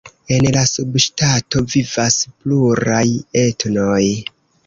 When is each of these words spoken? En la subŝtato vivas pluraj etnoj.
En 0.35 0.45
la 0.53 0.61
subŝtato 0.69 1.61
vivas 1.73 2.17
pluraj 2.39 3.05
etnoj. 3.45 4.03